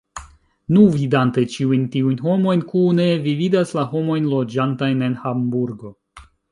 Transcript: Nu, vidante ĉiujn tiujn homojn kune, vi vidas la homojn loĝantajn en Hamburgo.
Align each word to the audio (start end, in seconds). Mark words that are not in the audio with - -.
Nu, 0.77 0.85
vidante 0.95 1.43
ĉiujn 1.55 1.83
tiujn 1.97 2.17
homojn 2.29 2.65
kune, 2.73 3.07
vi 3.29 3.37
vidas 3.45 3.77
la 3.81 3.87
homojn 3.95 4.35
loĝantajn 4.37 5.09
en 5.11 5.19
Hamburgo. 5.27 5.99